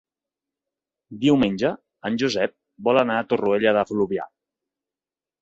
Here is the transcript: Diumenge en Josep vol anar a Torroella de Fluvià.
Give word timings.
Diumenge 1.25 1.71
en 2.09 2.17
Josep 2.23 2.57
vol 2.89 3.01
anar 3.03 3.19
a 3.19 3.27
Torroella 3.35 3.75
de 3.79 3.85
Fluvià. 3.93 4.27